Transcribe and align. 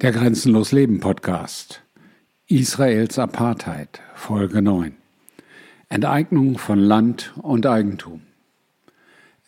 Der 0.00 0.12
Grenzenlos 0.12 0.70
Leben 0.70 1.00
Podcast. 1.00 1.82
Israels 2.46 3.18
Apartheid, 3.18 4.00
Folge 4.14 4.62
9. 4.62 4.94
Enteignung 5.88 6.56
von 6.56 6.78
Land 6.78 7.34
und 7.42 7.66
Eigentum. 7.66 8.20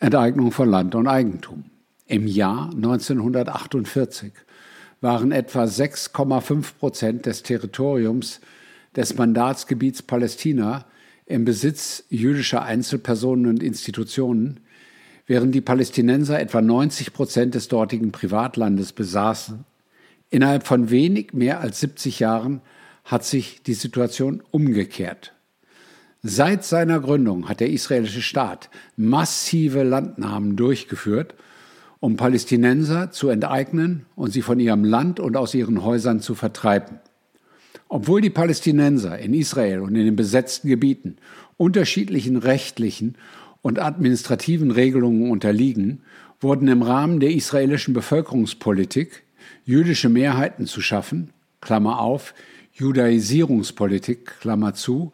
Enteignung 0.01 0.51
von 0.51 0.69
Land 0.69 0.93
und 0.93 1.07
Eigentum. 1.07 1.63
Im 2.05 2.27
Jahr 2.27 2.69
1948 2.75 4.33
waren 4.99 5.31
etwa 5.31 5.63
6,5 5.63 6.73
Prozent 6.77 7.25
des 7.27 7.43
Territoriums 7.43 8.41
des 8.93 9.17
Mandatsgebiets 9.17 10.01
Palästina 10.01 10.83
im 11.27 11.45
Besitz 11.45 12.03
jüdischer 12.09 12.63
Einzelpersonen 12.63 13.47
und 13.47 13.63
Institutionen, 13.63 14.59
während 15.27 15.55
die 15.55 15.61
Palästinenser 15.61 16.41
etwa 16.41 16.61
90 16.61 17.13
Prozent 17.13 17.55
des 17.55 17.69
dortigen 17.69 18.11
Privatlandes 18.11 18.91
besaßen 18.91 19.63
Innerhalb 20.31 20.65
von 20.65 20.89
wenig 20.89 21.33
mehr 21.33 21.59
als 21.59 21.81
70 21.81 22.19
Jahren 22.19 22.61
hat 23.03 23.25
sich 23.25 23.61
die 23.63 23.73
Situation 23.73 24.41
umgekehrt. 24.49 25.33
Seit 26.23 26.63
seiner 26.63 27.01
Gründung 27.01 27.49
hat 27.49 27.59
der 27.59 27.69
israelische 27.69 28.21
Staat 28.21 28.69
massive 28.95 29.83
Landnahmen 29.83 30.55
durchgeführt, 30.55 31.35
um 31.99 32.15
Palästinenser 32.15 33.11
zu 33.11 33.27
enteignen 33.27 34.05
und 34.15 34.31
sie 34.31 34.41
von 34.41 34.59
ihrem 34.59 34.85
Land 34.85 35.19
und 35.19 35.35
aus 35.35 35.53
ihren 35.53 35.83
Häusern 35.83 36.21
zu 36.21 36.33
vertreiben. 36.33 36.99
Obwohl 37.89 38.21
die 38.21 38.29
Palästinenser 38.29 39.19
in 39.19 39.33
Israel 39.33 39.81
und 39.81 39.95
in 39.95 40.05
den 40.05 40.15
besetzten 40.15 40.69
Gebieten 40.69 41.17
unterschiedlichen 41.57 42.37
rechtlichen 42.37 43.15
und 43.61 43.79
administrativen 43.79 44.71
Regelungen 44.71 45.29
unterliegen, 45.29 46.03
wurden 46.39 46.69
im 46.69 46.83
Rahmen 46.83 47.19
der 47.19 47.31
israelischen 47.31 47.93
Bevölkerungspolitik 47.93 49.23
jüdische 49.71 50.09
Mehrheiten 50.09 50.67
zu 50.67 50.81
schaffen, 50.81 51.29
Klammer 51.61 51.99
auf, 51.99 52.33
Judaisierungspolitik, 52.73 54.39
Klammer 54.41 54.73
zu, 54.73 55.13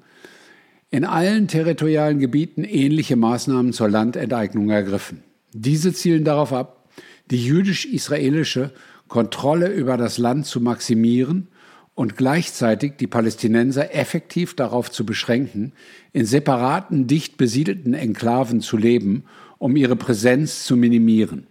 in 0.90 1.06
allen 1.06 1.48
territorialen 1.48 2.20
Gebieten 2.20 2.64
ähnliche 2.64 3.16
Maßnahmen 3.16 3.72
zur 3.72 3.90
Landenteignung 3.90 4.70
ergriffen. 4.70 5.24
Diese 5.54 5.94
zielen 5.94 6.24
darauf 6.24 6.54
ab, 6.54 6.90
die 7.30 7.46
jüdisch-israelische 7.46 8.72
Kontrolle 9.08 9.68
über 9.68 9.96
das 9.98 10.18
Land 10.18 10.46
zu 10.46 10.60
maximieren 10.60 11.50
und 11.94 12.16
gleichzeitig 12.16 12.94
die 13.00 13.08
Palästinenser 13.08 13.94
effektiv 13.94 14.56
darauf 14.56 14.90
zu 14.92 15.06
beschränken, 15.06 15.74
in 16.14 16.26
separaten, 16.26 17.08
dicht 17.08 17.38
besiedelten 17.38 17.94
Enklaven 17.94 18.62
zu 18.62 18.78
leben, 18.78 19.26
um 19.58 19.76
ihre 19.76 19.96
Präsenz 19.96 20.64
zu 20.64 20.78
minimieren. 20.78 21.48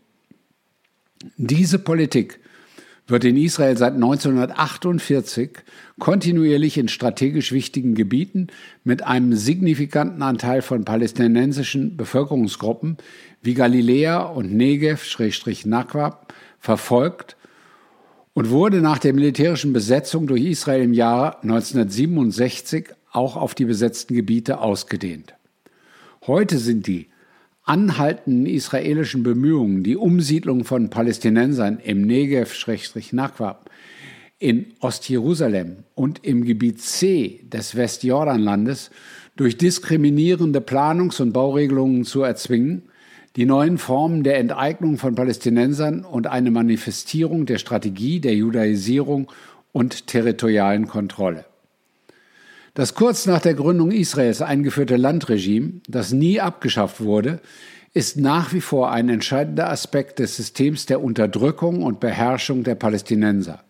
Diese 1.36 1.78
Politik 1.78 2.40
wird 3.06 3.24
in 3.24 3.36
Israel 3.36 3.76
seit 3.76 3.94
1948 3.94 5.50
kontinuierlich 5.98 6.76
in 6.76 6.88
strategisch 6.88 7.52
wichtigen 7.52 7.94
Gebieten 7.94 8.48
mit 8.84 9.02
einem 9.02 9.34
signifikanten 9.34 10.22
Anteil 10.22 10.62
von 10.62 10.84
palästinensischen 10.84 11.96
Bevölkerungsgruppen 11.96 12.96
wie 13.42 13.54
Galiläa 13.54 14.22
und 14.22 14.52
Negev-Naqab 14.52 16.34
verfolgt 16.58 17.36
und 18.34 18.50
wurde 18.50 18.82
nach 18.82 18.98
der 18.98 19.14
militärischen 19.14 19.72
Besetzung 19.72 20.26
durch 20.26 20.42
Israel 20.42 20.82
im 20.82 20.92
Jahr 20.92 21.42
1967 21.42 22.88
auch 23.12 23.36
auf 23.36 23.54
die 23.54 23.64
besetzten 23.64 24.14
Gebiete 24.14 24.58
ausgedehnt. 24.58 25.34
Heute 26.26 26.58
sind 26.58 26.86
die 26.86 27.08
anhaltenden 27.66 28.46
israelischen 28.46 29.22
Bemühungen, 29.22 29.82
die 29.82 29.96
Umsiedlung 29.96 30.64
von 30.64 30.88
Palästinensern 30.88 31.78
im 31.84 32.02
Negev-Naqab, 32.02 33.68
in 34.38 34.66
Ostjerusalem 34.80 35.78
und 35.94 36.24
im 36.24 36.44
Gebiet 36.44 36.80
C 36.80 37.40
des 37.44 37.74
Westjordanlandes 37.74 38.90
durch 39.34 39.58
diskriminierende 39.58 40.60
Planungs- 40.60 41.20
und 41.20 41.32
Bauregelungen 41.32 42.04
zu 42.04 42.22
erzwingen, 42.22 42.82
die 43.34 43.46
neuen 43.46 43.78
Formen 43.78 44.22
der 44.22 44.38
Enteignung 44.38 44.96
von 44.96 45.14
Palästinensern 45.14 46.04
und 46.04 46.26
eine 46.26 46.50
Manifestierung 46.50 47.46
der 47.46 47.58
Strategie 47.58 48.20
der 48.20 48.34
Judaisierung 48.34 49.30
und 49.72 50.06
territorialen 50.06 50.86
Kontrolle. 50.86 51.44
Das 52.76 52.92
kurz 52.92 53.24
nach 53.24 53.40
der 53.40 53.54
Gründung 53.54 53.90
Israels 53.90 54.42
eingeführte 54.42 54.96
Landregime, 54.96 55.80
das 55.88 56.12
nie 56.12 56.42
abgeschafft 56.42 57.00
wurde, 57.00 57.40
ist 57.94 58.18
nach 58.18 58.52
wie 58.52 58.60
vor 58.60 58.92
ein 58.92 59.08
entscheidender 59.08 59.70
Aspekt 59.70 60.18
des 60.18 60.36
Systems 60.36 60.84
der 60.84 61.02
Unterdrückung 61.02 61.82
und 61.82 62.00
Beherrschung 62.00 62.64
der 62.64 62.74
Palästinenser. 62.74 63.64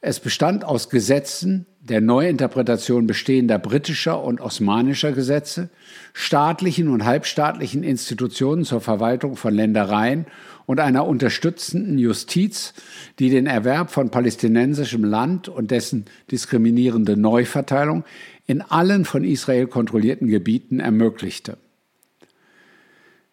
Es 0.00 0.20
bestand 0.20 0.64
aus 0.64 0.90
Gesetzen 0.90 1.66
der 1.80 2.00
Neuinterpretation 2.00 3.06
bestehender 3.06 3.58
britischer 3.58 4.22
und 4.22 4.40
osmanischer 4.40 5.10
Gesetze, 5.10 5.70
staatlichen 6.12 6.88
und 6.88 7.04
halbstaatlichen 7.04 7.82
Institutionen 7.82 8.64
zur 8.64 8.80
Verwaltung 8.80 9.34
von 9.36 9.54
Ländereien 9.54 10.26
und 10.66 10.78
einer 10.78 11.06
unterstützenden 11.06 11.98
Justiz, 11.98 12.74
die 13.18 13.30
den 13.30 13.46
Erwerb 13.46 13.90
von 13.90 14.10
palästinensischem 14.10 15.02
Land 15.02 15.48
und 15.48 15.70
dessen 15.72 16.04
diskriminierende 16.30 17.16
Neuverteilung 17.16 18.04
in 18.46 18.62
allen 18.62 19.04
von 19.04 19.24
Israel 19.24 19.66
kontrollierten 19.66 20.28
Gebieten 20.28 20.78
ermöglichte. 20.78 21.58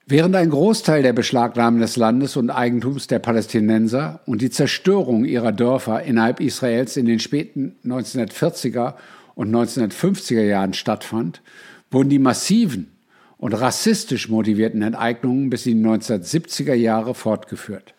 Während 0.07 0.35
ein 0.35 0.51
Großteil 0.51 1.01
der 1.01 1.13
Beschlagnahmen 1.13 1.79
des 1.79 1.95
Landes 1.95 2.37
und 2.37 2.51
Eigentums 2.51 3.07
der 3.07 3.17
Palästinenser 3.17 4.19
und 4.27 4.43
die 4.43 4.51
Zerstörung 4.51 5.25
ihrer 5.25 5.51
Dörfer 5.51 6.03
innerhalb 6.03 6.39
Israels 6.41 6.95
in 6.95 7.07
den 7.07 7.19
späten 7.19 7.75
1940er 7.83 8.93
und 9.33 9.49
1950er 9.49 10.43
Jahren 10.43 10.73
stattfand, 10.73 11.41
wurden 11.89 12.09
die 12.09 12.19
massiven 12.19 12.91
und 13.37 13.53
rassistisch 13.53 14.29
motivierten 14.29 14.83
Enteignungen 14.83 15.49
bis 15.49 15.65
in 15.65 15.81
die 15.81 15.89
1970er 15.89 16.75
Jahre 16.75 17.15
fortgeführt. 17.15 17.95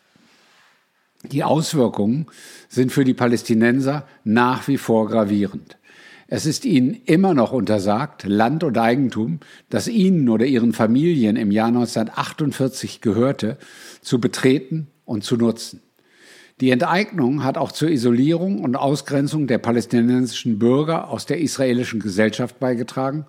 Die 1.24 1.42
Auswirkungen 1.42 2.26
sind 2.68 2.92
für 2.92 3.04
die 3.04 3.14
Palästinenser 3.14 4.06
nach 4.22 4.68
wie 4.68 4.78
vor 4.78 5.08
gravierend. 5.08 5.76
Es 6.28 6.44
ist 6.44 6.64
ihnen 6.64 6.94
immer 7.04 7.34
noch 7.34 7.52
untersagt, 7.52 8.24
Land 8.24 8.64
und 8.64 8.76
Eigentum, 8.78 9.38
das 9.70 9.86
ihnen 9.86 10.28
oder 10.28 10.44
ihren 10.44 10.72
Familien 10.72 11.36
im 11.36 11.52
Jahr 11.52 11.68
1948 11.68 13.00
gehörte, 13.00 13.58
zu 14.00 14.20
betreten 14.20 14.88
und 15.04 15.22
zu 15.22 15.36
nutzen. 15.36 15.82
Die 16.60 16.70
Enteignung 16.70 17.44
hat 17.44 17.58
auch 17.58 17.70
zur 17.70 17.90
Isolierung 17.90 18.64
und 18.64 18.76
Ausgrenzung 18.76 19.46
der 19.46 19.58
palästinensischen 19.58 20.58
Bürger 20.58 21.10
aus 21.10 21.26
der 21.26 21.38
israelischen 21.38 22.00
Gesellschaft 22.00 22.58
beigetragen 22.58 23.26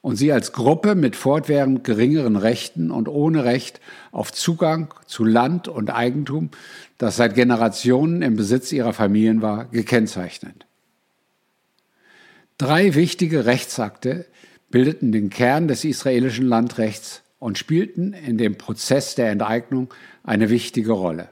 und 0.00 0.16
sie 0.16 0.30
als 0.30 0.52
Gruppe 0.52 0.94
mit 0.94 1.16
fortwährend 1.16 1.82
geringeren 1.82 2.36
Rechten 2.36 2.92
und 2.92 3.08
ohne 3.08 3.44
Recht 3.44 3.80
auf 4.12 4.32
Zugang 4.32 4.94
zu 5.06 5.24
Land 5.24 5.66
und 5.66 5.90
Eigentum, 5.90 6.50
das 6.96 7.16
seit 7.16 7.34
Generationen 7.34 8.22
im 8.22 8.36
Besitz 8.36 8.70
ihrer 8.72 8.92
Familien 8.92 9.42
war, 9.42 9.64
gekennzeichnet. 9.64 10.69
Drei 12.60 12.94
wichtige 12.94 13.46
Rechtsakte 13.46 14.26
bildeten 14.68 15.12
den 15.12 15.30
Kern 15.30 15.66
des 15.66 15.82
israelischen 15.82 16.46
Landrechts 16.46 17.22
und 17.38 17.56
spielten 17.56 18.12
in 18.12 18.36
dem 18.36 18.58
Prozess 18.58 19.14
der 19.14 19.30
Enteignung 19.30 19.88
eine 20.24 20.50
wichtige 20.50 20.92
Rolle. 20.92 21.30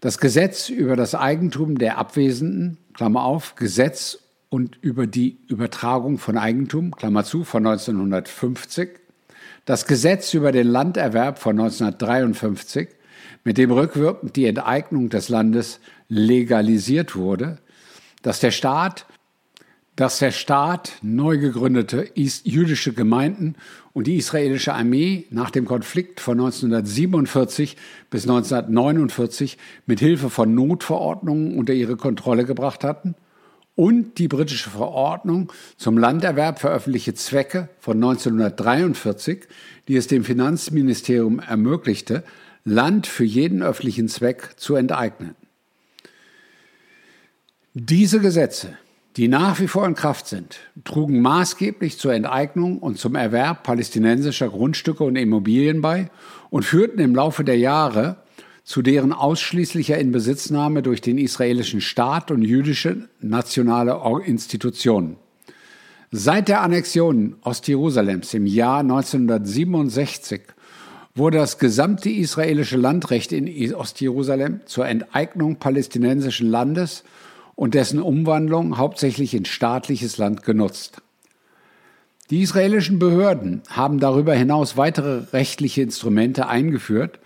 Das 0.00 0.18
Gesetz 0.18 0.68
über 0.68 0.94
das 0.94 1.16
Eigentum 1.16 1.78
der 1.78 1.98
Abwesenden, 1.98 2.78
Klammer 2.92 3.24
auf, 3.24 3.56
Gesetz 3.56 4.20
und 4.50 4.78
über 4.82 5.08
die 5.08 5.36
Übertragung 5.48 6.18
von 6.18 6.38
Eigentum, 6.38 6.94
Klammer 6.94 7.24
zu, 7.24 7.42
von 7.42 7.66
1950, 7.66 8.90
das 9.64 9.84
Gesetz 9.84 10.32
über 10.32 10.52
den 10.52 10.68
Landerwerb 10.68 11.40
von 11.40 11.58
1953, 11.58 12.88
mit 13.42 13.58
dem 13.58 13.72
rückwirkend 13.72 14.36
die 14.36 14.46
Enteignung 14.46 15.08
des 15.08 15.28
Landes 15.28 15.80
legalisiert 16.08 17.16
wurde, 17.16 17.58
dass 18.22 18.38
der 18.38 18.52
Staat 18.52 19.06
dass 19.96 20.18
der 20.18 20.32
Staat 20.32 20.92
neu 21.02 21.38
gegründete 21.38 22.10
jüdische 22.14 22.92
Gemeinden 22.92 23.54
und 23.92 24.06
die 24.06 24.16
israelische 24.16 24.74
Armee 24.74 25.26
nach 25.30 25.50
dem 25.50 25.66
Konflikt 25.66 26.20
von 26.20 26.40
1947 26.40 27.76
bis 28.10 28.24
1949 28.24 29.56
mit 29.86 30.00
Hilfe 30.00 30.30
von 30.30 30.54
Notverordnungen 30.54 31.56
unter 31.56 31.72
ihre 31.72 31.96
Kontrolle 31.96 32.44
gebracht 32.44 32.82
hatten 32.82 33.14
und 33.76 34.18
die 34.18 34.28
britische 34.28 34.70
Verordnung 34.70 35.52
zum 35.76 35.98
Landerwerb 35.98 36.60
für 36.60 36.70
öffentliche 36.70 37.14
Zwecke 37.14 37.68
von 37.78 37.96
1943, 37.96 39.44
die 39.88 39.96
es 39.96 40.06
dem 40.06 40.24
Finanzministerium 40.24 41.38
ermöglichte, 41.38 42.24
Land 42.64 43.06
für 43.06 43.24
jeden 43.24 43.62
öffentlichen 43.62 44.08
Zweck 44.08 44.54
zu 44.56 44.74
enteignen. 44.74 45.34
Diese 47.74 48.20
Gesetze 48.20 48.78
die 49.16 49.28
nach 49.28 49.60
wie 49.60 49.68
vor 49.68 49.86
in 49.86 49.94
Kraft 49.94 50.26
sind, 50.26 50.58
trugen 50.82 51.20
maßgeblich 51.20 51.98
zur 51.98 52.14
Enteignung 52.14 52.78
und 52.78 52.98
zum 52.98 53.14
Erwerb 53.14 53.62
palästinensischer 53.62 54.48
Grundstücke 54.48 55.04
und 55.04 55.14
Immobilien 55.16 55.80
bei 55.80 56.10
und 56.50 56.64
führten 56.64 56.98
im 56.98 57.14
Laufe 57.14 57.44
der 57.44 57.58
Jahre 57.58 58.16
zu 58.64 58.82
deren 58.82 59.12
ausschließlicher 59.12 59.98
Inbesitznahme 59.98 60.82
durch 60.82 61.00
den 61.00 61.18
israelischen 61.18 61.80
Staat 61.80 62.30
und 62.30 62.42
jüdische 62.42 63.08
nationale 63.20 64.00
Institutionen. 64.24 65.16
Seit 66.10 66.48
der 66.48 66.62
Annexion 66.62 67.36
Ostjerusalems 67.42 68.34
im 68.34 68.46
Jahr 68.46 68.80
1967 68.80 70.42
wurde 71.14 71.38
das 71.38 71.58
gesamte 71.58 72.10
israelische 72.10 72.76
Landrecht 72.76 73.32
in 73.32 73.74
Ostjerusalem 73.74 74.60
zur 74.64 74.86
Enteignung 74.86 75.56
palästinensischen 75.56 76.48
Landes 76.48 77.04
und 77.54 77.74
dessen 77.74 78.00
Umwandlung 78.00 78.78
hauptsächlich 78.78 79.34
in 79.34 79.44
staatliches 79.44 80.18
Land 80.18 80.42
genutzt. 80.42 81.02
Die 82.30 82.40
israelischen 82.40 82.98
Behörden 82.98 83.62
haben 83.68 84.00
darüber 84.00 84.34
hinaus 84.34 84.76
weitere 84.76 85.24
rechtliche 85.32 85.82
Instrumente 85.82 86.48
eingeführt, 86.48 87.18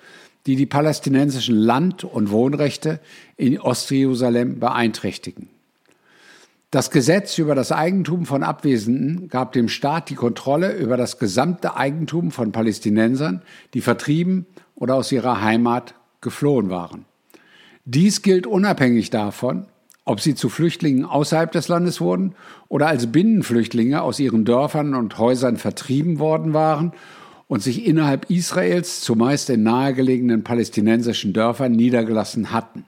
die 0.46 0.56
die 0.56 0.66
palästinensischen 0.66 1.56
Land- 1.56 2.04
und 2.04 2.30
Wohnrechte 2.30 3.00
in 3.36 3.60
Ostjerusalem 3.60 4.58
beeinträchtigen. 4.58 5.48
Das 6.70 6.90
Gesetz 6.90 7.38
über 7.38 7.54
das 7.54 7.72
Eigentum 7.72 8.26
von 8.26 8.42
Abwesenden 8.42 9.28
gab 9.28 9.52
dem 9.52 9.68
Staat 9.68 10.10
die 10.10 10.14
Kontrolle 10.14 10.76
über 10.76 10.98
das 10.98 11.18
gesamte 11.18 11.76
Eigentum 11.76 12.30
von 12.30 12.52
Palästinensern, 12.52 13.40
die 13.72 13.80
vertrieben 13.80 14.46
oder 14.74 14.96
aus 14.96 15.10
ihrer 15.10 15.40
Heimat 15.40 15.94
geflohen 16.20 16.68
waren. 16.68 17.06
Dies 17.86 18.20
gilt 18.20 18.46
unabhängig 18.46 19.08
davon, 19.08 19.66
ob 20.08 20.22
sie 20.22 20.34
zu 20.34 20.48
Flüchtlingen 20.48 21.04
außerhalb 21.04 21.52
des 21.52 21.68
Landes 21.68 22.00
wurden 22.00 22.34
oder 22.68 22.86
als 22.86 23.12
Binnenflüchtlinge 23.12 24.00
aus 24.00 24.18
ihren 24.18 24.46
Dörfern 24.46 24.94
und 24.94 25.18
Häusern 25.18 25.58
vertrieben 25.58 26.18
worden 26.18 26.54
waren 26.54 26.92
und 27.46 27.62
sich 27.62 27.86
innerhalb 27.86 28.30
Israels, 28.30 29.02
zumeist 29.02 29.50
in 29.50 29.62
nahegelegenen 29.62 30.44
palästinensischen 30.44 31.34
Dörfern, 31.34 31.72
niedergelassen 31.72 32.52
hatten. 32.52 32.86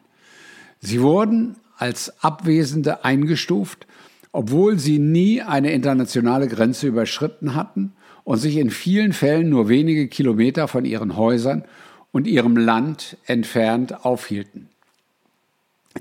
Sie 0.80 1.02
wurden 1.02 1.56
als 1.76 2.22
Abwesende 2.24 3.04
eingestuft, 3.04 3.86
obwohl 4.32 4.78
sie 4.78 4.98
nie 4.98 5.42
eine 5.42 5.72
internationale 5.72 6.48
Grenze 6.48 6.86
überschritten 6.86 7.54
hatten 7.54 7.92
und 8.24 8.38
sich 8.38 8.56
in 8.56 8.70
vielen 8.70 9.12
Fällen 9.12 9.50
nur 9.50 9.68
wenige 9.68 10.08
Kilometer 10.08 10.68
von 10.68 10.86
ihren 10.86 11.18
Häusern 11.18 11.64
und 12.12 12.26
ihrem 12.26 12.56
Land 12.56 13.18
entfernt 13.26 14.06
aufhielten. 14.06 14.69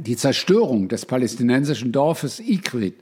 Die 0.01 0.15
Zerstörung 0.15 0.87
des 0.87 1.05
palästinensischen 1.05 1.91
Dorfes 1.91 2.39
Ikrit 2.39 2.95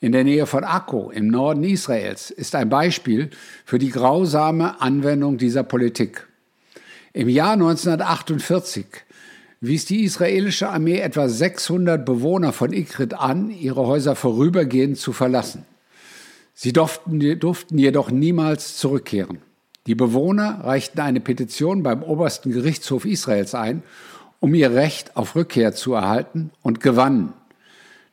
in 0.00 0.12
der 0.12 0.22
Nähe 0.22 0.44
von 0.44 0.64
Akko 0.64 1.10
im 1.10 1.28
Norden 1.28 1.64
Israels 1.64 2.30
ist 2.30 2.54
ein 2.54 2.68
Beispiel 2.68 3.30
für 3.64 3.78
die 3.78 3.88
grausame 3.88 4.82
Anwendung 4.82 5.38
dieser 5.38 5.62
Politik. 5.62 6.26
Im 7.14 7.30
Jahr 7.30 7.54
1948 7.54 8.84
wies 9.62 9.86
die 9.86 10.04
israelische 10.04 10.68
Armee 10.68 10.98
etwa 10.98 11.26
600 11.26 12.04
Bewohner 12.04 12.52
von 12.52 12.74
Ikrit 12.74 13.14
an, 13.14 13.48
ihre 13.48 13.86
Häuser 13.86 14.14
vorübergehend 14.14 14.98
zu 14.98 15.14
verlassen. 15.14 15.64
Sie 16.52 16.74
durften, 16.74 17.40
durften 17.40 17.78
jedoch 17.78 18.10
niemals 18.10 18.76
zurückkehren. 18.76 19.38
Die 19.86 19.94
Bewohner 19.94 20.60
reichten 20.64 21.00
eine 21.00 21.20
Petition 21.20 21.82
beim 21.82 22.02
obersten 22.02 22.52
Gerichtshof 22.52 23.06
Israels 23.06 23.54
ein 23.54 23.82
um 24.40 24.54
ihr 24.54 24.72
Recht 24.72 25.16
auf 25.16 25.34
Rückkehr 25.34 25.72
zu 25.72 25.94
erhalten 25.94 26.50
und 26.62 26.80
gewannen. 26.80 27.32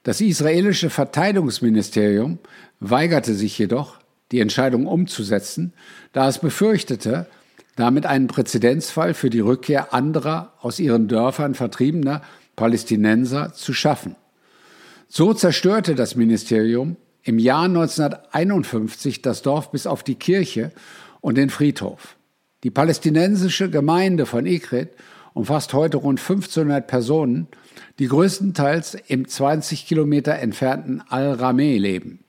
Das 0.03 0.19
israelische 0.19 0.89
Verteidigungsministerium 0.89 2.39
weigerte 2.79 3.33
sich 3.33 3.57
jedoch, 3.57 3.99
die 4.31 4.39
Entscheidung 4.39 4.87
umzusetzen, 4.87 5.73
da 6.11 6.27
es 6.27 6.39
befürchtete, 6.39 7.27
damit 7.75 8.05
einen 8.05 8.27
Präzedenzfall 8.27 9.13
für 9.13 9.29
die 9.29 9.39
Rückkehr 9.39 9.93
anderer 9.93 10.53
aus 10.61 10.79
ihren 10.79 11.07
Dörfern 11.07 11.55
vertriebener 11.55 12.21
Palästinenser 12.55 13.53
zu 13.53 13.73
schaffen. 13.73 14.15
So 15.07 15.33
zerstörte 15.33 15.95
das 15.95 16.15
Ministerium 16.15 16.97
im 17.23 17.39
Jahr 17.39 17.65
1951 17.65 19.21
das 19.21 19.41
Dorf 19.41 19.71
bis 19.71 19.87
auf 19.87 20.03
die 20.03 20.15
Kirche 20.15 20.71
und 21.21 21.37
den 21.37 21.49
Friedhof. 21.49 22.15
Die 22.63 22.71
palästinensische 22.71 23.69
Gemeinde 23.69 24.25
von 24.25 24.45
Ikrit 24.45 24.89
umfasst 25.33 25.73
heute 25.73 25.97
rund 25.97 26.19
1500 26.19 26.85
Personen, 26.85 27.47
die 27.99 28.07
größtenteils 28.07 28.95
im 29.07 29.27
20 29.27 29.87
Kilometer 29.87 30.35
entfernten 30.35 31.01
Al-Rameh 31.09 31.77
leben. 31.77 32.19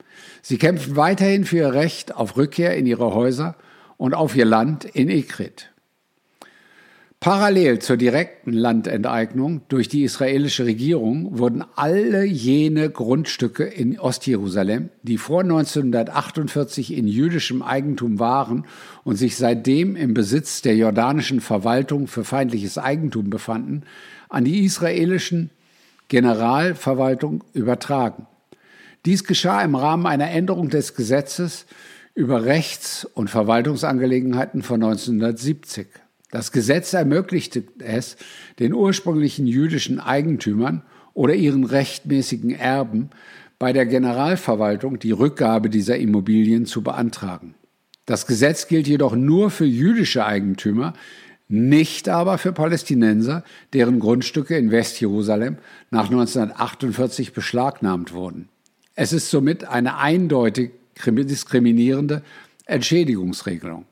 Sie 0.42 0.58
kämpfen 0.58 0.96
weiterhin 0.96 1.44
für 1.44 1.56
ihr 1.56 1.74
Recht 1.74 2.14
auf 2.14 2.36
Rückkehr 2.36 2.76
in 2.76 2.86
ihre 2.86 3.14
Häuser 3.14 3.56
und 3.96 4.14
auf 4.14 4.36
ihr 4.36 4.44
Land 4.44 4.84
in 4.84 5.08
Ikrit. 5.08 5.73
Parallel 7.24 7.78
zur 7.78 7.96
direkten 7.96 8.52
Landenteignung 8.52 9.62
durch 9.68 9.88
die 9.88 10.02
israelische 10.02 10.66
Regierung 10.66 11.38
wurden 11.38 11.64
alle 11.74 12.22
jene 12.22 12.90
Grundstücke 12.90 13.64
in 13.64 13.98
Ostjerusalem, 13.98 14.90
die 15.04 15.16
vor 15.16 15.40
1948 15.40 16.92
in 16.92 17.08
jüdischem 17.08 17.62
Eigentum 17.62 18.18
waren 18.18 18.66
und 19.04 19.16
sich 19.16 19.38
seitdem 19.38 19.96
im 19.96 20.12
Besitz 20.12 20.60
der 20.60 20.76
jordanischen 20.76 21.40
Verwaltung 21.40 22.08
für 22.08 22.24
feindliches 22.24 22.76
Eigentum 22.76 23.30
befanden, 23.30 23.84
an 24.28 24.44
die 24.44 24.62
israelischen 24.62 25.48
Generalverwaltung 26.08 27.42
übertragen. 27.54 28.26
Dies 29.06 29.24
geschah 29.24 29.62
im 29.62 29.76
Rahmen 29.76 30.04
einer 30.04 30.30
Änderung 30.30 30.68
des 30.68 30.94
Gesetzes 30.94 31.64
über 32.14 32.44
Rechts- 32.44 33.06
und 33.14 33.30
Verwaltungsangelegenheiten 33.30 34.62
von 34.62 34.82
1970. 34.82 36.03
Das 36.34 36.50
Gesetz 36.50 36.92
ermöglichte 36.92 37.62
es, 37.78 38.16
den 38.58 38.74
ursprünglichen 38.74 39.46
jüdischen 39.46 40.00
Eigentümern 40.00 40.82
oder 41.12 41.36
ihren 41.36 41.62
rechtmäßigen 41.62 42.50
Erben 42.50 43.10
bei 43.60 43.72
der 43.72 43.86
Generalverwaltung 43.86 44.98
die 44.98 45.12
Rückgabe 45.12 45.70
dieser 45.70 45.96
Immobilien 45.96 46.66
zu 46.66 46.82
beantragen. 46.82 47.54
Das 48.04 48.26
Gesetz 48.26 48.66
gilt 48.66 48.88
jedoch 48.88 49.14
nur 49.14 49.52
für 49.52 49.64
jüdische 49.64 50.26
Eigentümer, 50.26 50.94
nicht 51.46 52.08
aber 52.08 52.36
für 52.38 52.52
Palästinenser, 52.52 53.44
deren 53.72 54.00
Grundstücke 54.00 54.56
in 54.56 54.72
Westjerusalem 54.72 55.58
nach 55.92 56.06
1948 56.06 57.32
beschlagnahmt 57.32 58.12
wurden. 58.12 58.48
Es 58.96 59.12
ist 59.12 59.30
somit 59.30 59.66
eine 59.68 59.98
eindeutig 59.98 60.72
diskriminierende 61.06 62.24
Entschädigungsregelung. 62.66 63.86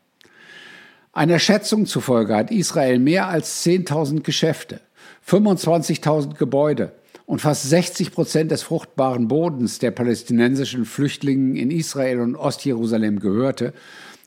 Einer 1.14 1.38
Schätzung 1.38 1.84
zufolge 1.84 2.34
hat 2.34 2.50
Israel 2.50 2.98
mehr 2.98 3.28
als 3.28 3.66
10.000 3.66 4.22
Geschäfte, 4.22 4.80
25.000 5.28 6.38
Gebäude 6.38 6.92
und 7.26 7.42
fast 7.42 7.68
60 7.68 8.12
Prozent 8.12 8.50
des 8.50 8.62
fruchtbaren 8.62 9.28
Bodens, 9.28 9.78
der 9.78 9.90
palästinensischen 9.90 10.86
Flüchtlingen 10.86 11.54
in 11.54 11.70
Israel 11.70 12.20
und 12.20 12.34
Ostjerusalem 12.34 13.20
gehörte, 13.20 13.74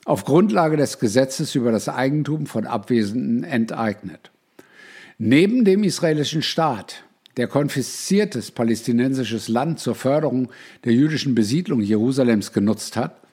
auf 0.04 0.24
Grundlage 0.24 0.76
des 0.76 1.00
Gesetzes 1.00 1.56
über 1.56 1.72
das 1.72 1.88
Eigentum 1.88 2.46
von 2.46 2.68
Abwesenden 2.68 3.42
enteignet. 3.42 4.30
Neben 5.18 5.64
dem 5.64 5.82
israelischen 5.82 6.42
Staat, 6.42 7.02
der 7.36 7.48
konfisziertes 7.48 8.52
palästinensisches 8.52 9.48
Land 9.48 9.80
zur 9.80 9.96
Förderung 9.96 10.50
der 10.84 10.92
jüdischen 10.92 11.34
Besiedlung 11.34 11.80
Jerusalems 11.80 12.52
genutzt 12.52 12.96
hat, 12.96 13.25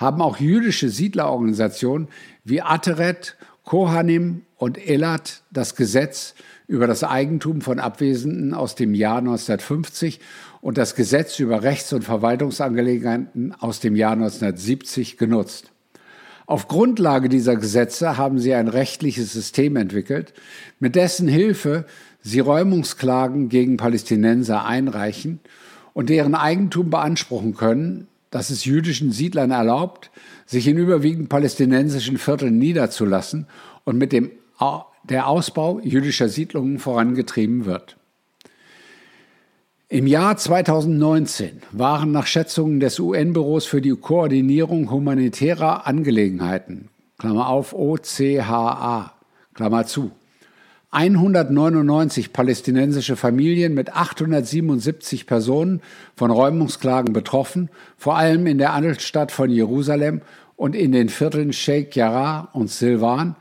haben 0.00 0.22
auch 0.22 0.38
jüdische 0.38 0.88
Siedlerorganisationen 0.88 2.08
wie 2.42 2.62
Ateret, 2.62 3.36
Kohanim 3.64 4.42
und 4.56 4.78
Elat 4.78 5.42
das 5.50 5.76
Gesetz 5.76 6.34
über 6.66 6.86
das 6.86 7.04
Eigentum 7.04 7.60
von 7.60 7.78
Abwesenden 7.78 8.54
aus 8.54 8.74
dem 8.74 8.94
Jahr 8.94 9.18
1950 9.18 10.20
und 10.62 10.78
das 10.78 10.94
Gesetz 10.94 11.38
über 11.38 11.62
Rechts- 11.62 11.92
und 11.92 12.02
Verwaltungsangelegenheiten 12.02 13.54
aus 13.60 13.80
dem 13.80 13.94
Jahr 13.94 14.12
1970 14.12 15.18
genutzt. 15.18 15.70
Auf 16.46 16.66
Grundlage 16.66 17.28
dieser 17.28 17.56
Gesetze 17.56 18.16
haben 18.16 18.38
sie 18.38 18.54
ein 18.54 18.68
rechtliches 18.68 19.32
System 19.32 19.76
entwickelt, 19.76 20.32
mit 20.80 20.96
dessen 20.96 21.28
Hilfe 21.28 21.84
sie 22.22 22.40
Räumungsklagen 22.40 23.48
gegen 23.48 23.76
Palästinenser 23.76 24.64
einreichen 24.64 25.40
und 25.92 26.08
deren 26.08 26.34
Eigentum 26.34 26.90
beanspruchen 26.90 27.54
können, 27.54 28.08
das 28.30 28.50
es 28.50 28.64
jüdischen 28.64 29.12
Siedlern 29.12 29.50
erlaubt, 29.50 30.10
sich 30.46 30.66
in 30.66 30.78
überwiegend 30.78 31.28
palästinensischen 31.28 32.18
Vierteln 32.18 32.58
niederzulassen 32.58 33.46
und 33.84 33.98
mit 33.98 34.12
dem 34.12 34.30
der 35.04 35.26
Ausbau 35.26 35.80
jüdischer 35.80 36.28
Siedlungen 36.28 36.78
vorangetrieben 36.78 37.64
wird. 37.64 37.96
Im 39.88 40.06
Jahr 40.06 40.36
2019 40.36 41.62
waren 41.72 42.12
nach 42.12 42.26
Schätzungen 42.26 42.78
des 42.78 43.00
UN-Büros 43.00 43.66
für 43.66 43.80
die 43.80 43.96
Koordinierung 43.96 44.90
humanitärer 44.90 45.86
Angelegenheiten, 45.86 46.90
Klammer 47.18 47.48
auf 47.48 47.72
OCHA, 47.72 49.14
Klammer 49.54 49.86
zu, 49.86 50.12
199 50.92 52.32
palästinensische 52.32 53.14
Familien 53.14 53.74
mit 53.74 53.94
877 53.94 55.26
Personen 55.26 55.82
von 56.16 56.32
Räumungsklagen 56.32 57.12
betroffen, 57.12 57.70
vor 57.96 58.16
allem 58.16 58.46
in 58.46 58.58
der 58.58 58.72
Altstadt 58.72 59.30
von 59.30 59.50
Jerusalem 59.50 60.22
und 60.56 60.74
in 60.74 60.90
den 60.90 61.08
Vierteln 61.08 61.52
Sheikh 61.52 61.96
Jarrah 61.96 62.48
und 62.52 62.70
Silvan. 62.70 63.36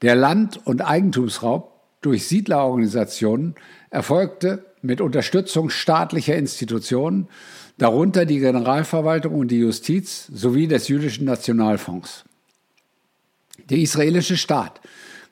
Der 0.00 0.14
Land- 0.14 0.60
und 0.64 0.80
Eigentumsraub 0.80 1.72
durch 2.00 2.26
Siedlerorganisationen 2.26 3.54
erfolgte 3.90 4.64
mit 4.80 5.00
Unterstützung 5.00 5.70
staatlicher 5.70 6.36
Institutionen, 6.36 7.28
darunter 7.78 8.24
die 8.24 8.38
Generalverwaltung 8.38 9.34
und 9.34 9.48
die 9.48 9.58
Justiz 9.58 10.26
sowie 10.32 10.66
des 10.66 10.88
jüdischen 10.88 11.26
Nationalfonds. 11.26 12.24
Der 13.70 13.78
israelische 13.78 14.36
Staat 14.36 14.80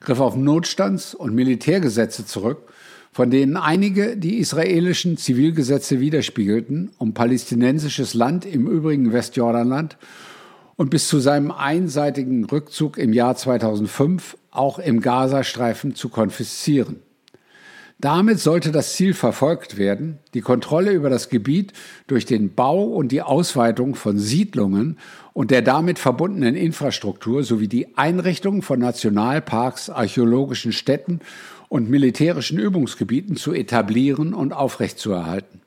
griff 0.01 0.21
auf 0.21 0.37
Notstands- 0.37 1.15
und 1.15 1.35
Militärgesetze 1.35 2.27
zurück, 2.27 2.73
von 3.13 3.31
denen 3.31 3.57
einige 3.57 4.17
die 4.17 4.39
israelischen 4.39 5.17
Zivilgesetze 5.17 6.01
widerspiegelten, 6.01 6.91
um 6.99 7.13
palästinensisches 7.13 8.15
Land 8.15 8.47
im 8.47 8.67
übrigen 8.67 9.13
Westjordanland 9.13 9.97
und 10.77 10.91
bis 10.91 11.09
zu 11.09 11.19
seinem 11.19 11.51
einseitigen 11.51 12.45
Rückzug 12.45 12.97
im 12.97 13.13
Jahr 13.13 13.37
2005 13.37 14.39
auch 14.51 14.79
im 14.79 15.01
Gazastreifen 15.01 15.95
zu 15.95 16.09
konfiszieren. 16.09 17.01
Damit 18.01 18.41
sollte 18.41 18.73
das 18.73 18.95
Ziel 18.95 19.13
verfolgt 19.13 19.77
werden, 19.77 20.21
die 20.33 20.41
Kontrolle 20.41 20.93
über 20.93 21.11
das 21.11 21.29
Gebiet 21.29 21.75
durch 22.07 22.25
den 22.25 22.55
Bau 22.55 22.85
und 22.85 23.13
die 23.13 23.21
Ausweitung 23.21 23.95
von 23.95 24.19
Siedlungen 24.19 24.99
und 25.35 25.51
der 25.51 25.61
damit 25.61 25.99
verbundenen 25.99 26.57
Infrastruktur 26.57 27.45
sowie 27.45 27.69
die 27.69 27.99
Einrichtung 27.99 28.63
von 28.63 28.79
Nationalparks, 28.79 29.91
archäologischen 29.91 30.73
Städten 30.73 31.21
und 31.69 31.91
militärischen 31.91 32.59
Übungsgebieten 32.59 33.37
zu 33.37 33.53
etablieren 33.53 34.33
und 34.33 34.55
aufrechtzuerhalten. 34.55 35.61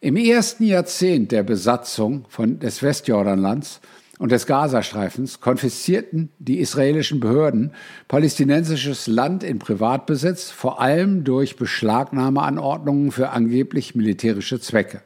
Im 0.00 0.16
ersten 0.16 0.64
Jahrzehnt 0.64 1.32
der 1.32 1.42
Besatzung 1.42 2.24
von 2.30 2.60
des 2.60 2.82
Westjordanlands 2.82 3.80
und 4.18 4.32
des 4.32 4.46
Gazastreifens 4.46 5.40
konfiszierten 5.40 6.30
die 6.38 6.58
israelischen 6.58 7.20
Behörden 7.20 7.72
palästinensisches 8.08 9.06
Land 9.06 9.42
in 9.42 9.58
Privatbesitz, 9.58 10.50
vor 10.50 10.80
allem 10.80 11.24
durch 11.24 11.56
Beschlagnahmeanordnungen 11.56 13.12
für 13.12 13.30
angeblich 13.30 13.94
militärische 13.94 14.60
Zwecke. 14.60 15.02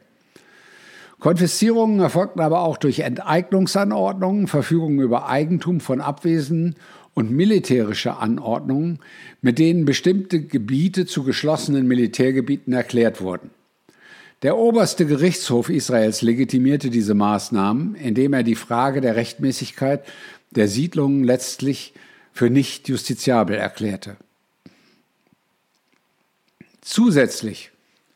Konfiszierungen 1.19 1.99
erfolgten 1.99 2.39
aber 2.39 2.61
auch 2.61 2.77
durch 2.77 3.01
Enteignungsanordnungen, 3.01 4.47
Verfügungen 4.47 4.99
über 4.99 5.27
Eigentum 5.27 5.79
von 5.79 6.01
Abwesenden 6.01 6.75
und 7.13 7.29
militärische 7.29 8.17
Anordnungen, 8.17 8.99
mit 9.41 9.59
denen 9.59 9.85
bestimmte 9.85 10.41
Gebiete 10.41 11.05
zu 11.05 11.23
geschlossenen 11.23 11.87
Militärgebieten 11.87 12.73
erklärt 12.73 13.21
wurden. 13.21 13.51
Der 14.41 14.57
oberste 14.57 15.05
Gerichtshof 15.05 15.69
Israels 15.69 16.23
legitimierte 16.23 16.89
diese 16.89 17.13
Maßnahmen, 17.13 17.93
indem 17.93 18.33
er 18.33 18.41
die 18.41 18.55
Frage 18.55 18.99
der 18.99 19.15
Rechtmäßigkeit 19.15 20.03
der 20.49 20.67
Siedlungen 20.67 21.23
letztlich 21.23 21.93
für 22.33 22.49
nicht 22.49 22.89
justiziabel 22.89 23.55
erklärte. 23.55 24.17
Zusätzlich 26.81 27.71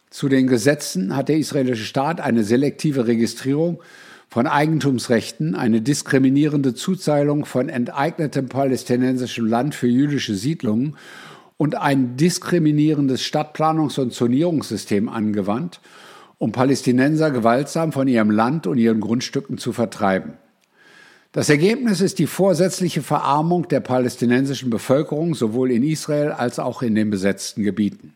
zu 0.09 0.27
den 0.27 0.47
Gesetzen 0.47 1.15
hat 1.15 1.29
der 1.29 1.37
israelische 1.37 1.83
Staat 1.83 2.19
eine 2.19 2.43
selektive 2.43 3.05
Registrierung 3.05 3.83
von 4.27 4.47
Eigentumsrechten, 4.47 5.53
eine 5.53 5.81
diskriminierende 5.81 6.73
Zuteilung 6.73 7.45
von 7.45 7.69
enteignetem 7.69 8.49
palästinensischem 8.49 9.45
Land 9.45 9.75
für 9.75 9.87
jüdische 9.87 10.33
Siedlungen 10.33 10.97
und 11.57 11.75
ein 11.75 12.17
diskriminierendes 12.17 13.21
Stadtplanungs- 13.21 13.99
und 13.99 14.11
Zonierungssystem 14.11 15.07
angewandt 15.07 15.79
um 16.37 16.51
Palästinenser 16.51 17.31
gewaltsam 17.31 17.91
von 17.91 18.07
ihrem 18.07 18.31
Land 18.31 18.67
und 18.67 18.77
ihren 18.77 18.99
Grundstücken 18.99 19.57
zu 19.57 19.73
vertreiben. 19.73 20.33
Das 21.31 21.49
Ergebnis 21.49 21.99
ist 21.99 22.19
die 22.19 22.27
vorsätzliche 22.27 23.01
Verarmung 23.01 23.67
der 23.67 23.81
palästinensischen 23.81 24.69
Bevölkerung 24.69 25.35
sowohl 25.35 25.71
in 25.71 25.83
Israel 25.83 26.31
als 26.31 26.59
auch 26.59 26.81
in 26.81 26.95
den 26.95 27.09
besetzten 27.09 27.61
Gebieten. 27.63 28.15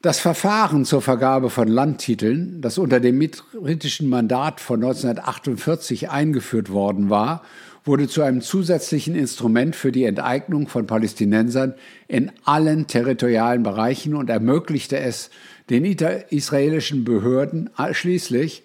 Das 0.00 0.18
Verfahren 0.18 0.84
zur 0.84 1.02
Vergabe 1.02 1.50
von 1.50 1.68
Landtiteln, 1.68 2.60
das 2.60 2.78
unter 2.78 3.00
dem 3.00 3.18
britischen 3.60 4.08
Mandat 4.08 4.60
von 4.60 4.76
1948 4.76 6.10
eingeführt 6.10 6.70
worden 6.70 7.10
war, 7.10 7.42
wurde 7.84 8.08
zu 8.08 8.22
einem 8.22 8.40
zusätzlichen 8.40 9.14
Instrument 9.14 9.76
für 9.76 9.92
die 9.92 10.04
Enteignung 10.04 10.68
von 10.68 10.86
Palästinensern 10.86 11.74
in 12.08 12.32
allen 12.44 12.86
territorialen 12.86 13.62
Bereichen 13.62 14.14
und 14.14 14.30
ermöglichte 14.30 14.98
es 14.98 15.30
den 15.70 15.84
israelischen 15.84 17.04
Behörden 17.04 17.70
schließlich 17.92 18.62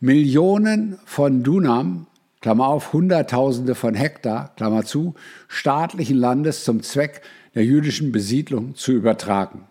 Millionen 0.00 0.98
von 1.04 1.42
Dunam, 1.42 2.06
Klammer 2.40 2.68
auf, 2.68 2.92
Hunderttausende 2.92 3.74
von 3.74 3.94
Hektar, 3.94 4.52
Klammer 4.56 4.84
zu, 4.84 5.14
staatlichen 5.48 6.18
Landes 6.18 6.64
zum 6.64 6.82
Zweck 6.82 7.22
der 7.54 7.64
jüdischen 7.64 8.12
Besiedlung 8.12 8.74
zu 8.74 8.92
übertragen. 8.92 9.64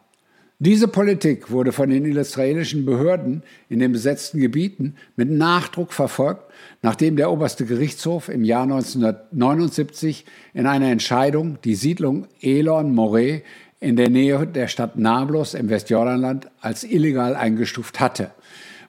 Diese 0.57 0.88
Politik 0.88 1.51
wurde 1.51 1.74
von 1.74 1.89
den 1.89 2.05
israelischen 2.05 2.86
Behörden 2.86 3.43
in 3.67 3.79
den 3.79 3.91
besetzten 3.91 4.39
Gebieten 4.39 4.95
mit 5.17 5.29
Nachdruck 5.29 5.91
verfolgt, 5.91 6.43
nachdem 6.81 7.17
der 7.17 7.29
oberste 7.29 7.65
Gerichtshof 7.65 8.29
im 8.29 8.45
Jahr 8.45 8.63
1979 8.63 10.24
in 10.53 10.65
einer 10.65 10.89
Entscheidung 10.89 11.57
die 11.65 11.75
Siedlung 11.75 12.27
Elon 12.41 12.95
Moreh 12.95 13.41
in 13.86 13.96
der 13.96 14.10
Nähe 14.10 14.48
der 14.48 14.68
Stadt 14.68 14.98
Nablus 14.98 15.54
im 15.54 15.70
Westjordanland 15.70 16.48
als 16.60 16.84
illegal 16.84 17.36
eingestuft 17.36 18.00
hatte, 18.00 18.32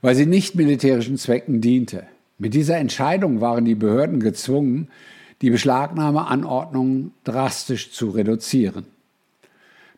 weil 0.00 0.14
sie 0.14 0.24
nicht 0.24 0.54
militärischen 0.54 1.18
Zwecken 1.18 1.60
diente. 1.60 2.04
Mit 2.38 2.54
dieser 2.54 2.78
Entscheidung 2.78 3.42
waren 3.42 3.66
die 3.66 3.74
Behörden 3.74 4.20
gezwungen, 4.20 4.88
die 5.42 5.50
Beschlagnahmeanordnungen 5.50 7.12
drastisch 7.24 7.92
zu 7.92 8.08
reduzieren. 8.08 8.86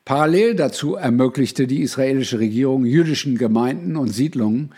Parallel 0.04 0.56
dazu 0.56 0.96
ermöglichte 0.96 1.68
die 1.68 1.82
israelische 1.82 2.40
Regierung 2.40 2.84
jüdischen 2.84 3.38
Gemeinden 3.38 3.96
und 3.96 4.08
Siedlungen 4.08 4.70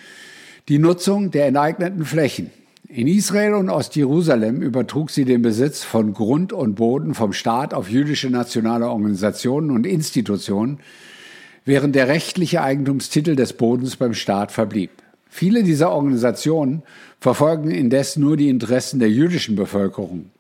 die 0.69 0.79
Nutzung 0.79 1.31
der 1.31 1.47
enteigneten 1.47 2.05
Flächen. 2.05 2.51
In 2.93 3.07
Israel 3.07 3.55
und 3.55 3.71
Ostjerusalem 3.71 4.63
übertrug 4.63 5.11
sie 5.11 5.25
den 5.25 5.43
Besitz 5.43 5.85
von 5.85 6.13
Grund 6.13 6.53
und 6.53 6.75
Boden 6.75 7.15
vom 7.15 7.33
Staat 7.33 7.73
auf 7.73 7.89
jüdische 7.89 8.31
nationale 8.31 8.89
Organisationen 8.89 9.71
und 9.71 9.87
Institutionen, 9.87 10.81
während 11.65 11.95
der 11.95 12.09
rechtliche 12.09 12.63
Eigentumstitel 12.63 13.37
des 13.37 13.53
Bodens 13.53 13.95
beim 13.95 14.13
Staat 14.13 14.51
verblieb. 14.51 14.91
Viele 15.29 15.63
dieser 15.63 15.93
Organisationen 15.93 16.83
verfolgen 17.21 17.71
indes 17.71 18.17
nur 18.17 18.37
die 18.37 18.49
Interessen 18.49 18.99
der 18.99 19.11
jüdischen 19.11 19.55
Bevölkerung. 19.55 20.33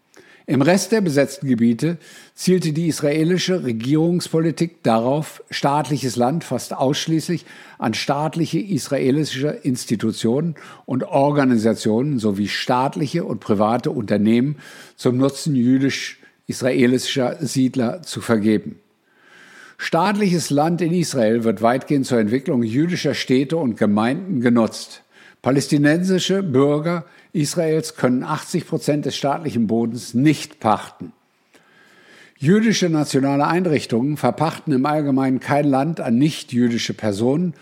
Im 0.50 0.62
Rest 0.62 0.90
der 0.90 1.00
besetzten 1.00 1.46
Gebiete 1.46 1.96
zielte 2.34 2.72
die 2.72 2.88
israelische 2.88 3.62
Regierungspolitik 3.62 4.82
darauf, 4.82 5.44
staatliches 5.48 6.16
Land 6.16 6.42
fast 6.42 6.74
ausschließlich 6.74 7.46
an 7.78 7.94
staatliche 7.94 8.58
israelische 8.58 9.46
Institutionen 9.46 10.56
und 10.86 11.04
Organisationen 11.04 12.18
sowie 12.18 12.48
staatliche 12.48 13.24
und 13.24 13.38
private 13.38 13.92
Unternehmen 13.92 14.56
zum 14.96 15.18
Nutzen 15.18 15.54
jüdisch-israelischer 15.54 17.36
Siedler 17.38 18.02
zu 18.02 18.20
vergeben. 18.20 18.80
Staatliches 19.78 20.50
Land 20.50 20.80
in 20.80 20.92
Israel 20.92 21.44
wird 21.44 21.62
weitgehend 21.62 22.06
zur 22.06 22.18
Entwicklung 22.18 22.64
jüdischer 22.64 23.14
Städte 23.14 23.56
und 23.56 23.76
Gemeinden 23.76 24.40
genutzt. 24.40 25.04
Palästinensische 25.42 26.42
Bürger 26.42 27.04
Israels 27.32 27.96
können 27.96 28.24
80 28.24 28.66
Prozent 28.66 29.06
des 29.06 29.16
staatlichen 29.16 29.66
Bodens 29.66 30.12
nicht 30.12 30.60
pachten. 30.60 31.12
Jüdische 32.36 32.88
nationale 32.88 33.46
Einrichtungen 33.46 34.16
verpachten 34.16 34.72
im 34.72 34.86
Allgemeinen 34.86 35.40
kein 35.40 35.66
Land 35.66 36.00
an 36.00 36.16
nicht-jüdische 36.16 36.94
Personen 36.94 37.54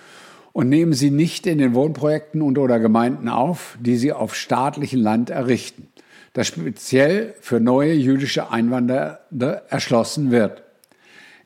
und 0.52 0.68
nehmen 0.68 0.92
sie 0.92 1.11
nicht 1.11 1.47
in 1.47 1.58
den 1.58 1.75
Wohnprojekten 1.75 2.42
und 2.42 2.58
oder 2.58 2.80
Gemeinden 2.80 3.28
auf, 3.28 3.76
die 3.80 3.97
sie 3.97 4.12
auf 4.12 4.35
staatlichem 4.35 5.00
Land 5.00 5.30
errichten, 5.30 5.88
das 6.32 6.49
speziell 6.49 7.35
für 7.40 7.61
neue 7.61 7.92
jüdische 7.92 8.50
Einwanderer 8.50 9.62
erschlossen 9.68 10.30
wird. 10.30 10.62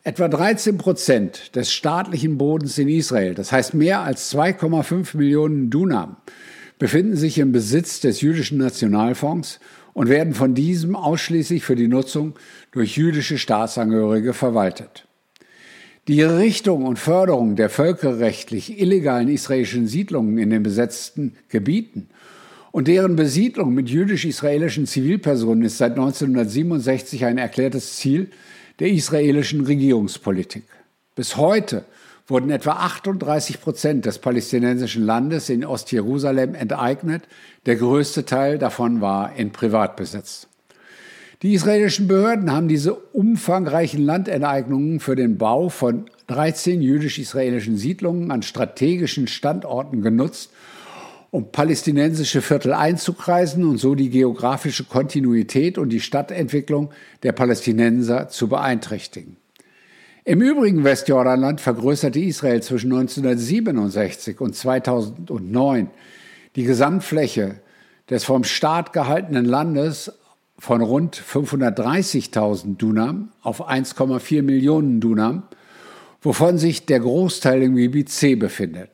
Etwa 0.05 0.27
13 0.27 0.79
Prozent 0.79 1.55
des 1.55 1.73
staatlichen 1.73 2.37
Bodens 2.37 2.77
in 2.77 2.89
Israel, 2.89 3.35
das 3.35 3.53
heißt 3.53 3.75
mehr 3.75 4.01
als 4.01 4.35
2,5 4.35 5.17
Millionen 5.17 5.71
Dunam, 5.71 6.17
befinden 6.81 7.15
sich 7.15 7.39
im 7.39 7.53
Besitz 7.53 8.01
des 8.01 8.21
jüdischen 8.21 8.59
Nationalfonds 8.59 9.61
und 9.93 10.09
werden 10.09 10.35
von 10.35 10.55
diesem 10.55 10.97
ausschließlich 10.97 11.63
für 11.63 11.77
die 11.77 11.87
Nutzung 11.87 12.35
durch 12.73 12.97
jüdische 12.97 13.39
Staatsangehörige 13.39 14.33
verwaltet. 14.33 15.07
Die 16.09 16.19
Errichtung 16.19 16.85
und 16.85 16.99
Förderung 16.99 17.55
der 17.55 17.71
völkerrechtlich 17.71 18.81
illegalen 18.81 19.29
israelischen 19.29 19.87
Siedlungen 19.87 20.37
in 20.37 20.51
den 20.51 20.65
besetzten 20.65 21.37
Gebieten 21.49 22.09
und 22.73 22.89
deren 22.89 23.15
Besiedlung 23.15 23.73
mit 23.73 23.89
jüdisch-israelischen 23.89 24.87
Zivilpersonen 24.89 25.63
ist 25.63 25.79
seit 25.79 25.93
1967 25.93 27.25
ein 27.25 27.39
erklärtes 27.39 27.99
Ziel 27.99 28.31
der 28.79 28.89
israelischen 28.89 29.65
Regierungspolitik. 29.65 30.65
Bis 31.15 31.37
heute 31.37 31.85
wurden 32.27 32.51
etwa 32.51 32.73
38 32.73 33.61
Prozent 33.61 34.07
des 34.07 34.19
palästinensischen 34.19 35.05
Landes 35.05 35.49
in 35.49 35.65
Ostjerusalem 35.65 36.55
enteignet. 36.55 37.25
Der 37.67 37.77
größte 37.77 38.25
Teil 38.25 38.59
davon 38.59 39.01
war 39.01 39.37
in 39.37 39.51
Privatbesitz. 39.51 40.47
Die 41.43 41.55
israelischen 41.55 42.07
Behörden 42.07 42.53
haben 42.53 42.69
diese 42.69 42.95
umfangreichen 42.95 44.05
Landenteignungen 44.05 45.01
für 45.01 45.17
den 45.17 45.39
Bau 45.39 45.69
von 45.69 46.07
13 46.29 46.81
jüdisch-israelischen 46.81 47.77
Siedlungen 47.77 48.31
an 48.31 48.43
strategischen 48.43 49.27
Standorten 49.27 50.03
genutzt, 50.03 50.51
um 51.33 51.51
palästinensische 51.51 52.43
Viertel 52.43 52.75
einzukreisen 52.75 53.65
und 53.65 53.79
so 53.79 53.95
die 53.95 54.11
geografische 54.11 54.85
Kontinuität 54.85 55.79
und 55.79 55.89
die 55.89 56.01
Stadtentwicklung 56.01 56.91
der 57.23 57.33
Palästinenser 57.33 58.29
zu 58.29 58.49
beeinträchtigen. 58.49 59.39
Im 60.25 60.43
übrigen 60.43 60.85
Westjordanland 60.85 61.63
vergrößerte 61.63 62.21
Israel 62.21 62.63
zwischen 62.63 62.93
1967 62.93 64.43
und 64.43 64.55
2009 64.55 65.89
die 66.55 66.65
Gesamtfläche 66.65 67.55
des 68.11 68.25
vom 68.25 68.45
Staat 68.45 68.93
gehaltenen 68.93 69.47
Landes 69.47 70.13
von 70.59 70.83
rund 70.83 71.17
530.000 71.17 72.77
Dunam 72.77 73.31
auf 73.41 73.67
1,4 73.67 74.43
Millionen 74.43 75.01
Dunam, 75.01 75.45
wovon 76.21 76.59
sich 76.59 76.85
der 76.85 77.01
Großteil 77.01 77.63
im 77.63 77.75
Gebiet 77.75 78.11
C 78.11 78.35
befindet. 78.35 78.91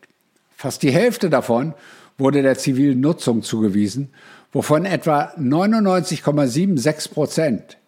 Fast 0.56 0.84
die 0.84 0.92
Hälfte 0.92 1.30
davon 1.30 1.74
wurde 2.18 2.42
der 2.42 2.58
zivilen 2.58 3.00
Nutzung 3.00 3.42
zugewiesen, 3.42 4.10
wovon 4.52 4.84
etwa 4.84 5.32
99,76 5.38 7.12
Prozent, 7.12 7.78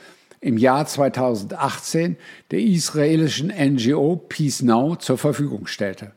im 0.42 0.58
Jahr 0.58 0.86
2018 0.86 2.18
der 2.52 2.60
israelischen 2.60 3.50
NGO 3.50 4.16
Peace 4.16 4.62
Now 4.62 4.96
zur 4.96 5.18
Verfügung 5.18 5.68
stellte. 5.68 6.12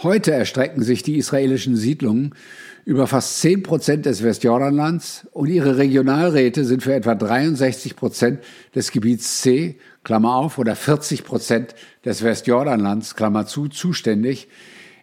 Heute 0.00 0.30
erstrecken 0.30 0.84
sich 0.84 1.02
die 1.02 1.16
israelischen 1.16 1.74
Siedlungen 1.74 2.36
über 2.84 3.08
fast 3.08 3.40
10 3.40 3.64
Prozent 3.64 4.06
des 4.06 4.22
Westjordanlands 4.22 5.26
und 5.32 5.48
ihre 5.48 5.76
Regionalräte 5.76 6.64
sind 6.64 6.84
für 6.84 6.94
etwa 6.94 7.16
63 7.16 7.96
Prozent 7.96 8.38
des 8.76 8.92
Gebiets 8.92 9.40
C, 9.40 9.74
Klammer 10.04 10.36
auf, 10.36 10.58
oder 10.58 10.76
40 10.76 11.24
Prozent 11.24 11.74
des 12.04 12.22
Westjordanlands, 12.22 13.16
Klammer 13.16 13.46
zu, 13.46 13.66
zuständig, 13.66 14.46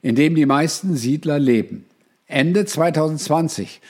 in 0.01 0.15
dem 0.15 0.33
die 0.33 0.45
meisten 0.45 0.95
Siedler 0.95 1.39
leben. 1.39 1.83
Ende 2.25 2.63
2020 2.63 3.81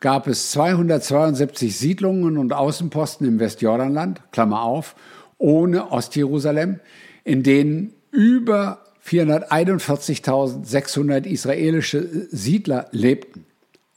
gab 0.00 0.26
es 0.28 0.50
272 0.52 1.76
Siedlungen 1.76 2.38
und 2.38 2.54
Außenposten 2.54 3.28
im 3.28 3.38
Westjordanland, 3.38 4.22
Klammer 4.32 4.62
auf, 4.62 4.96
ohne 5.36 5.92
Ostjerusalem, 5.92 6.80
in 7.22 7.42
denen 7.42 7.92
über 8.10 8.83
441.600 9.06 11.26
israelische 11.26 12.26
Siedler 12.30 12.88
lebten. 12.90 13.46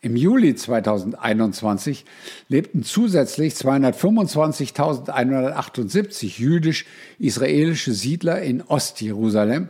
Im 0.01 0.15
Juli 0.15 0.53
2021 0.55 2.05
lebten 2.49 2.83
zusätzlich 2.83 3.55
225.178 3.55 6.39
jüdisch-israelische 6.39 7.93
Siedler 7.93 8.39
in 8.41 8.61
Ostjerusalem 8.61 9.69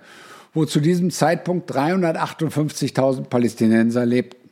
wo 0.58 0.66
zu 0.66 0.80
diesem 0.80 1.12
Zeitpunkt 1.12 1.72
358.000 1.72 3.26
Palästinenser 3.26 4.08
lebten. 4.08 4.50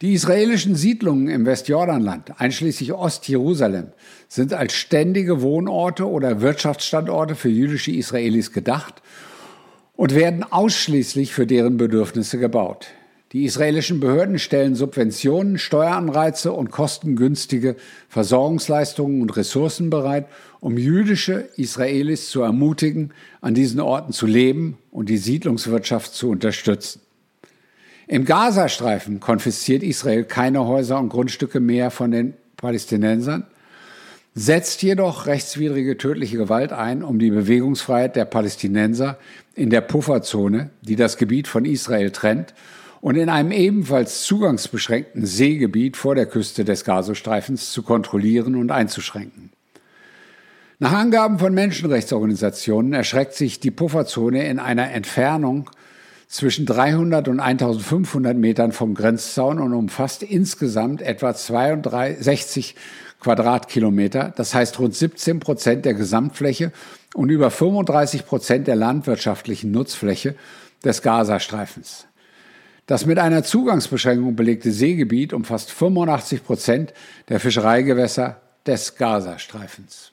Die 0.00 0.14
israelischen 0.14 0.74
Siedlungen 0.74 1.28
im 1.28 1.46
Westjordanland, 1.46 2.40
einschließlich 2.40 2.92
Ostjerusalem, 2.92 3.92
sind 4.26 4.52
als 4.52 4.72
ständige 4.72 5.40
Wohnorte 5.40 6.08
oder 6.08 6.40
Wirtschaftsstandorte 6.40 7.36
für 7.36 7.50
jüdische 7.50 7.92
Israelis 7.92 8.50
gedacht 8.50 9.00
und 9.96 10.14
werden 10.14 10.42
ausschließlich 10.42 11.32
für 11.32 11.46
deren 11.46 11.76
Bedürfnisse 11.76 12.38
gebaut. 12.38 12.88
Die 13.32 13.44
israelischen 13.44 13.98
Behörden 13.98 14.38
stellen 14.38 14.74
Subventionen, 14.74 15.56
Steueranreize 15.56 16.52
und 16.52 16.70
kostengünstige 16.70 17.76
Versorgungsleistungen 18.10 19.22
und 19.22 19.34
Ressourcen 19.36 19.88
bereit, 19.88 20.26
um 20.60 20.76
jüdische 20.76 21.48
Israelis 21.56 22.28
zu 22.28 22.42
ermutigen, 22.42 23.12
an 23.40 23.54
diesen 23.54 23.80
Orten 23.80 24.12
zu 24.12 24.26
leben 24.26 24.76
und 24.90 25.08
die 25.08 25.16
Siedlungswirtschaft 25.16 26.14
zu 26.14 26.28
unterstützen. 26.28 27.00
Im 28.06 28.26
Gazastreifen 28.26 29.20
konfisziert 29.20 29.82
Israel 29.82 30.24
keine 30.24 30.66
Häuser 30.66 30.98
und 30.98 31.08
Grundstücke 31.08 31.60
mehr 31.60 31.90
von 31.90 32.10
den 32.10 32.34
Palästinensern, 32.58 33.46
setzt 34.34 34.82
jedoch 34.82 35.26
rechtswidrige 35.26 35.98
tödliche 35.98 36.38
Gewalt 36.38 36.72
ein, 36.72 37.02
um 37.02 37.18
die 37.18 37.30
Bewegungsfreiheit 37.30 38.16
der 38.16 38.24
Palästinenser 38.24 39.18
in 39.54 39.70
der 39.70 39.82
Pufferzone, 39.82 40.70
die 40.80 40.96
das 40.96 41.16
Gebiet 41.18 41.48
von 41.48 41.64
Israel 41.64 42.10
trennt, 42.10 42.54
und 43.02 43.16
in 43.16 43.28
einem 43.28 43.50
ebenfalls 43.50 44.22
zugangsbeschränkten 44.22 45.26
Seegebiet 45.26 45.96
vor 45.96 46.14
der 46.14 46.26
Küste 46.26 46.64
des 46.64 46.84
Gazastreifens 46.84 47.72
zu 47.72 47.82
kontrollieren 47.82 48.54
und 48.54 48.70
einzuschränken. 48.70 49.50
Nach 50.78 50.92
Angaben 50.92 51.38
von 51.38 51.52
Menschenrechtsorganisationen 51.52 52.92
erschreckt 52.92 53.34
sich 53.34 53.60
die 53.60 53.70
Pufferzone 53.72 54.46
in 54.46 54.58
einer 54.58 54.90
Entfernung 54.92 55.68
zwischen 56.28 56.64
300 56.64 57.28
und 57.28 57.40
1500 57.40 58.36
Metern 58.36 58.72
vom 58.72 58.94
Grenzzaun 58.94 59.58
und 59.58 59.74
umfasst 59.74 60.22
insgesamt 60.22 61.02
etwa 61.02 61.34
62 61.34 62.74
Quadratkilometer, 63.22 64.32
das 64.36 64.54
heißt 64.54 64.78
rund 64.78 64.94
17 64.94 65.40
Prozent 65.40 65.84
der 65.84 65.94
Gesamtfläche 65.94 66.72
und 67.14 67.30
über 67.30 67.50
35 67.50 68.26
Prozent 68.26 68.66
der 68.66 68.76
landwirtschaftlichen 68.76 69.70
Nutzfläche 69.70 70.34
des 70.84 71.02
Gazastreifens. 71.02 72.06
Das 72.86 73.06
mit 73.06 73.18
einer 73.18 73.44
Zugangsbeschränkung 73.44 74.34
belegte 74.34 74.72
Seegebiet 74.72 75.32
umfasst 75.32 75.70
85 75.70 76.44
Prozent 76.44 76.92
der 77.28 77.38
Fischereigewässer 77.38 78.40
des 78.66 78.96
Gazastreifens. 78.96 80.11